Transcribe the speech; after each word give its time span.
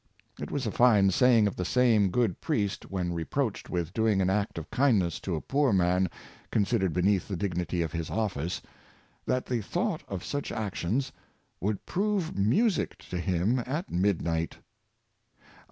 It 0.39 0.49
was 0.49 0.65
a 0.65 0.71
fine 0.71 1.11
saying 1.11 1.45
of 1.45 1.55
the 1.55 1.63
same 1.63 2.09
good 2.09 2.41
priest, 2.41 2.89
when 2.89 3.13
reproached 3.13 3.69
with 3.69 3.93
doing 3.93 4.19
an 4.19 4.31
act 4.31 4.57
of 4.57 4.71
kindness 4.71 5.19
to 5.19 5.35
a 5.35 5.41
poor 5.41 5.71
man 5.71 6.09
considered 6.49 6.91
beneath 6.91 7.27
the 7.27 7.35
dignity 7.35 7.83
of 7.83 7.91
his 7.91 8.09
office— 8.09 8.63
that 9.27 9.45
the 9.45 9.61
thought 9.61 10.01
of 10.07 10.23
such 10.23 10.51
actions" 10.51 11.11
would 11.61 11.85
prove 11.85 12.35
music 12.35 12.97
to 13.11 13.19
him 13.19 13.59
at 13.67 13.91
midnight." 13.91 14.57